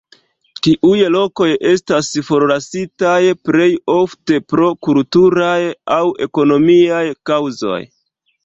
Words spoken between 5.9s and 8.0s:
aŭ ekonomiaj kaŭzoj.